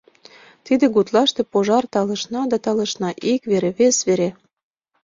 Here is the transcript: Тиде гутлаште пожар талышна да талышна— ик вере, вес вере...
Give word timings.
Тиде 0.65 0.85
гутлаште 0.95 1.41
пожар 1.51 1.83
талышна 1.93 2.41
да 2.51 2.57
талышна— 2.65 3.09
ик 3.33 3.41
вере, 3.51 3.71
вес 3.77 3.97
вере... 4.07 4.29